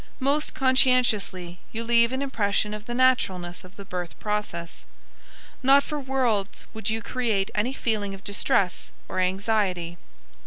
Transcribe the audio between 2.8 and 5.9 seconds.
the naturalness of the birth process. Not